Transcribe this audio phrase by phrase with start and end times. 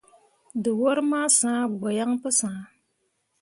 [0.63, 2.59] Dǝwor ma sãã gbo yaŋ pu sah.